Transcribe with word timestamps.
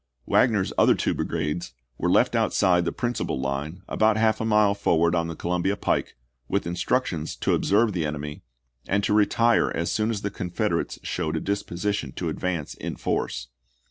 Wagner's 0.25 0.73
other 0.79 0.95
two 0.95 1.13
brigades 1.13 1.75
were 1.99 2.09
left 2.09 2.33
outside 2.35 2.85
the 2.85 2.91
principal 2.91 3.39
line, 3.39 3.83
about 3.87 4.17
half 4.17 4.41
a 4.41 4.45
mile 4.45 4.73
forward 4.73 5.13
on 5.13 5.27
the 5.27 5.35
Columbia 5.35 5.77
pike, 5.77 6.15
with 6.47 6.65
instructions 6.65 7.35
to 7.35 7.53
observe 7.53 7.93
the 7.93 8.03
enemy, 8.07 8.41
and 8.87 9.03
to 9.03 9.13
retire 9.13 9.69
as 9.77 9.91
soon 9.91 10.09
as 10.09 10.23
the 10.23 10.31
Confederates 10.31 10.97
showed 11.03 11.35
a 11.37 11.39
disposition 11.39 12.13
to 12.13 12.29
advance 12.29 12.73
in 12.73 12.95
force. 12.95 13.49